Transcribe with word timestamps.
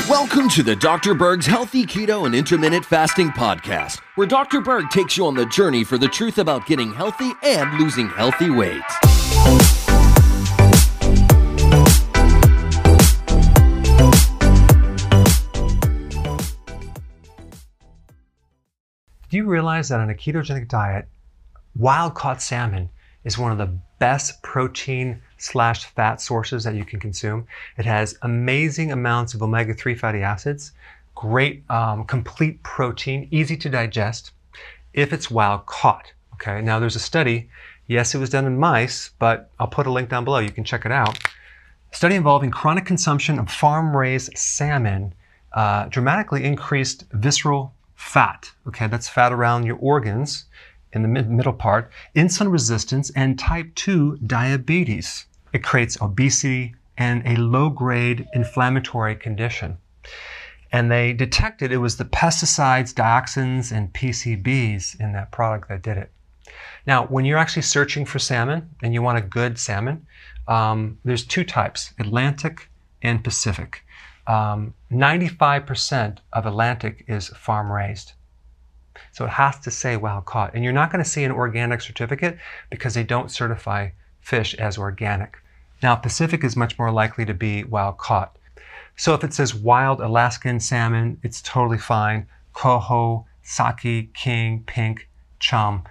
Welcome 0.00 0.48
to 0.50 0.62
the 0.62 0.74
Dr. 0.74 1.12
Berg's 1.12 1.44
Healthy 1.44 1.84
Keto 1.84 2.24
and 2.24 2.34
Intermittent 2.34 2.82
Fasting 2.82 3.28
Podcast, 3.28 4.00
where 4.14 4.26
Dr. 4.26 4.62
Berg 4.62 4.88
takes 4.88 5.18
you 5.18 5.26
on 5.26 5.34
the 5.34 5.44
journey 5.44 5.84
for 5.84 5.98
the 5.98 6.08
truth 6.08 6.38
about 6.38 6.64
getting 6.64 6.94
healthy 6.94 7.30
and 7.42 7.78
losing 7.78 8.08
healthy 8.08 8.48
weight. 8.48 8.80
Do 19.28 19.36
you 19.36 19.44
realize 19.44 19.90
that 19.90 20.00
on 20.00 20.08
a 20.08 20.14
ketogenic 20.14 20.68
diet, 20.68 21.06
wild 21.76 22.14
caught 22.14 22.40
salmon 22.40 22.88
is 23.24 23.38
one 23.38 23.52
of 23.52 23.58
the 23.58 23.72
best 23.98 24.42
protein 24.42 25.22
slash 25.38 25.84
fat 25.86 26.20
sources 26.20 26.64
that 26.64 26.74
you 26.74 26.84
can 26.84 27.00
consume. 27.00 27.46
It 27.78 27.84
has 27.84 28.18
amazing 28.22 28.92
amounts 28.92 29.34
of 29.34 29.42
omega-3 29.42 29.98
fatty 29.98 30.22
acids, 30.22 30.72
great 31.14 31.68
um, 31.70 32.04
complete 32.04 32.62
protein, 32.62 33.28
easy 33.30 33.56
to 33.58 33.68
digest 33.68 34.32
if 34.92 35.12
it's 35.12 35.30
wild 35.30 35.66
caught. 35.66 36.12
Okay, 36.34 36.60
now 36.60 36.78
there's 36.78 36.96
a 36.96 37.00
study. 37.00 37.48
Yes, 37.86 38.14
it 38.14 38.18
was 38.18 38.30
done 38.30 38.46
in 38.46 38.58
mice, 38.58 39.10
but 39.18 39.50
I'll 39.58 39.66
put 39.66 39.86
a 39.86 39.92
link 39.92 40.08
down 40.08 40.24
below. 40.24 40.38
You 40.38 40.50
can 40.50 40.64
check 40.64 40.84
it 40.84 40.92
out. 40.92 41.18
A 41.92 41.96
study 41.96 42.14
involving 42.14 42.50
chronic 42.50 42.86
consumption 42.86 43.38
of 43.38 43.50
farm-raised 43.50 44.36
salmon 44.36 45.14
uh, 45.52 45.86
dramatically 45.86 46.44
increased 46.44 47.04
visceral 47.12 47.74
fat. 47.94 48.50
Okay, 48.66 48.86
that's 48.86 49.08
fat 49.08 49.32
around 49.32 49.64
your 49.64 49.76
organs 49.76 50.46
in 50.92 51.02
the 51.02 51.08
mid- 51.08 51.30
middle 51.30 51.52
part, 51.52 51.90
insulin 52.14 52.50
resistance, 52.50 53.10
and 53.16 53.38
type 53.38 53.74
2 53.74 54.18
diabetes. 54.26 55.26
It 55.52 55.62
creates 55.62 56.00
obesity 56.00 56.74
and 56.96 57.26
a 57.26 57.36
low 57.36 57.70
grade 57.70 58.26
inflammatory 58.34 59.16
condition. 59.16 59.78
And 60.70 60.90
they 60.90 61.12
detected 61.12 61.70
it 61.70 61.78
was 61.78 61.96
the 61.96 62.04
pesticides, 62.04 62.94
dioxins, 62.94 63.72
and 63.72 63.92
PCBs 63.92 64.98
in 65.00 65.12
that 65.12 65.30
product 65.30 65.68
that 65.68 65.82
did 65.82 65.98
it. 65.98 66.10
Now, 66.86 67.06
when 67.06 67.24
you're 67.24 67.38
actually 67.38 67.62
searching 67.62 68.04
for 68.04 68.18
salmon 68.18 68.70
and 68.82 68.94
you 68.94 69.02
want 69.02 69.18
a 69.18 69.22
good 69.22 69.58
salmon, 69.58 70.06
um, 70.48 70.98
there's 71.04 71.24
two 71.24 71.44
types 71.44 71.92
Atlantic 71.98 72.68
and 73.02 73.22
Pacific. 73.22 73.84
Um, 74.26 74.74
95% 74.90 76.18
of 76.32 76.46
Atlantic 76.46 77.04
is 77.08 77.28
farm 77.28 77.70
raised. 77.70 78.12
So 79.12 79.24
it 79.24 79.30
has 79.30 79.58
to 79.60 79.70
say 79.70 79.96
wild 79.96 80.24
caught. 80.24 80.54
And 80.54 80.64
you're 80.64 80.72
not 80.72 80.90
going 80.90 81.02
to 81.02 81.08
see 81.08 81.24
an 81.24 81.32
organic 81.32 81.80
certificate 81.80 82.38
because 82.70 82.94
they 82.94 83.04
don't 83.04 83.30
certify 83.30 83.90
fish 84.20 84.54
as 84.54 84.78
organic. 84.78 85.36
Now, 85.82 85.96
Pacific 85.96 86.44
is 86.44 86.56
much 86.56 86.78
more 86.78 86.92
likely 86.92 87.24
to 87.24 87.34
be 87.34 87.64
wild 87.64 87.98
caught. 87.98 88.36
So 88.96 89.14
if 89.14 89.24
it 89.24 89.34
says 89.34 89.54
wild 89.54 90.00
Alaskan 90.00 90.60
salmon, 90.60 91.18
it's 91.22 91.42
totally 91.42 91.78
fine. 91.78 92.26
Coho, 92.52 93.26
sockeye, 93.42 94.06
king, 94.14 94.62
pink, 94.66 95.08
chum. 95.40 95.82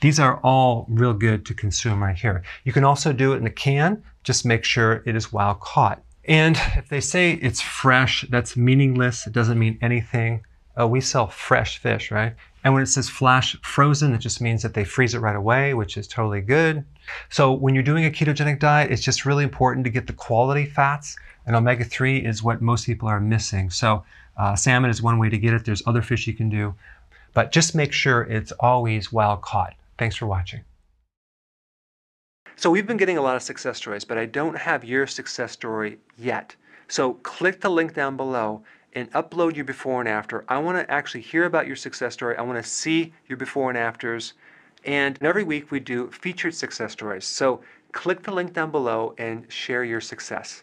These 0.00 0.18
are 0.18 0.38
all 0.42 0.86
real 0.88 1.14
good 1.14 1.46
to 1.46 1.54
consume 1.54 2.02
right 2.02 2.16
here. 2.16 2.42
You 2.64 2.72
can 2.72 2.84
also 2.84 3.12
do 3.12 3.32
it 3.32 3.38
in 3.38 3.46
a 3.46 3.50
can. 3.50 4.02
Just 4.24 4.44
make 4.44 4.64
sure 4.64 5.02
it 5.06 5.14
is 5.16 5.32
wild 5.32 5.60
caught. 5.60 6.02
And 6.24 6.56
if 6.76 6.88
they 6.88 7.00
say 7.00 7.32
it's 7.34 7.60
fresh, 7.60 8.26
that's 8.28 8.56
meaningless. 8.56 9.26
It 9.26 9.32
doesn't 9.32 9.58
mean 9.58 9.78
anything. 9.80 10.44
Uh, 10.78 10.86
we 10.86 11.00
sell 11.00 11.26
fresh 11.26 11.78
fish, 11.78 12.10
right? 12.10 12.34
And 12.64 12.74
when 12.74 12.82
it 12.82 12.86
says 12.86 13.08
flash 13.08 13.56
frozen, 13.62 14.12
it 14.12 14.18
just 14.18 14.40
means 14.40 14.62
that 14.62 14.74
they 14.74 14.84
freeze 14.84 15.14
it 15.14 15.20
right 15.20 15.36
away, 15.36 15.72
which 15.74 15.96
is 15.96 16.08
totally 16.08 16.40
good. 16.40 16.84
So 17.30 17.52
when 17.52 17.74
you're 17.74 17.84
doing 17.84 18.04
a 18.04 18.10
ketogenic 18.10 18.58
diet, 18.58 18.90
it's 18.90 19.02
just 19.02 19.24
really 19.24 19.44
important 19.44 19.84
to 19.84 19.90
get 19.90 20.06
the 20.06 20.12
quality 20.12 20.66
fats, 20.66 21.16
and 21.46 21.54
omega-3 21.54 22.26
is 22.26 22.42
what 22.42 22.60
most 22.60 22.86
people 22.86 23.08
are 23.08 23.20
missing. 23.20 23.70
So 23.70 24.04
uh, 24.36 24.56
salmon 24.56 24.90
is 24.90 25.00
one 25.00 25.18
way 25.18 25.28
to 25.30 25.38
get 25.38 25.54
it. 25.54 25.64
There's 25.64 25.82
other 25.86 26.02
fish 26.02 26.26
you 26.26 26.34
can 26.34 26.48
do, 26.48 26.74
but 27.34 27.52
just 27.52 27.74
make 27.74 27.92
sure 27.92 28.22
it's 28.22 28.52
always 28.52 29.12
wild 29.12 29.42
caught. 29.42 29.74
Thanks 29.96 30.16
for 30.16 30.26
watching. 30.26 30.64
So 32.56 32.70
we've 32.70 32.86
been 32.86 32.96
getting 32.96 33.18
a 33.18 33.22
lot 33.22 33.36
of 33.36 33.42
success 33.42 33.76
stories, 33.76 34.04
but 34.04 34.18
I 34.18 34.26
don't 34.26 34.56
have 34.56 34.82
your 34.82 35.06
success 35.06 35.52
story 35.52 35.98
yet. 36.16 36.56
So 36.88 37.14
click 37.14 37.60
the 37.60 37.68
link 37.68 37.94
down 37.94 38.16
below 38.16 38.62
and 38.92 39.10
upload 39.12 39.56
your 39.56 39.64
before 39.64 40.00
and 40.00 40.08
after. 40.08 40.44
I 40.48 40.58
want 40.58 40.78
to 40.78 40.90
actually 40.90 41.20
hear 41.20 41.44
about 41.44 41.66
your 41.66 41.76
success 41.76 42.14
story. 42.14 42.36
I 42.36 42.42
want 42.42 42.62
to 42.62 42.68
see 42.68 43.12
your 43.26 43.36
before 43.36 43.68
and 43.68 43.78
afters. 43.78 44.34
And 44.84 45.18
every 45.22 45.44
week 45.44 45.70
we 45.70 45.80
do 45.80 46.10
featured 46.10 46.54
success 46.54 46.92
stories. 46.92 47.24
So 47.24 47.60
click 47.92 48.22
the 48.22 48.32
link 48.32 48.52
down 48.52 48.70
below 48.70 49.14
and 49.18 49.50
share 49.50 49.84
your 49.84 50.00
success. 50.00 50.62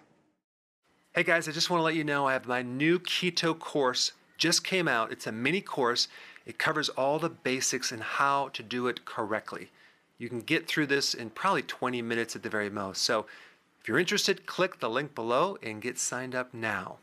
Hey 1.14 1.24
guys, 1.24 1.48
I 1.48 1.52
just 1.52 1.70
want 1.70 1.80
to 1.80 1.84
let 1.84 1.96
you 1.96 2.04
know 2.04 2.28
I 2.28 2.34
have 2.34 2.48
my 2.48 2.64
new 2.64 2.98
keto 3.00 3.58
course 3.58 4.14
just 4.38 4.64
came 4.64 4.88
out. 4.88 5.12
It's 5.12 5.28
a 5.28 5.32
mini 5.32 5.62
course. 5.62 6.08
It 6.46 6.58
covers 6.58 6.90
all 6.90 7.20
the 7.20 7.30
basics 7.30 7.92
and 7.92 8.04
how 8.04 8.50
to 8.50 8.64
do 8.64 8.88
it 8.88 9.06
correctly. 9.06 9.72
You 10.18 10.28
can 10.28 10.42
get 10.42 10.68
through 10.68 10.88
this 10.88 11.14
in 11.14 11.30
probably 11.30 11.62
20 11.62 12.02
minutes 12.02 12.36
at 12.36 12.44
the 12.44 12.50
very 12.50 12.70
most. 12.70 13.04
So 13.04 13.26
if 13.80 13.88
you're 13.88 14.00
interested, 14.00 14.46
click 14.46 14.80
the 14.80 14.90
link 14.90 15.16
below 15.16 15.58
and 15.62 15.82
get 15.82 15.98
signed 15.98 16.36
up 16.36 16.54
now. 16.54 16.98